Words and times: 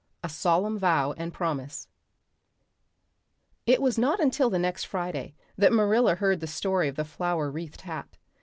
A 0.23 0.29
Solemn 0.29 0.79
Vow 0.79 1.11
and 1.15 1.31
Promise 1.31 1.87
IT 3.67 3.79
was 3.79 3.99
not 3.99 4.19
until 4.19 4.49
the 4.49 4.57
next 4.57 4.85
Friday 4.85 5.35
that 5.59 5.71
Marilla 5.71 6.15
heard 6.15 6.39
the 6.39 6.47
story 6.47 6.87
of 6.87 6.95
the 6.95 7.05
flower 7.05 7.51
wreathed 7.51 7.81
hat. 7.81 8.17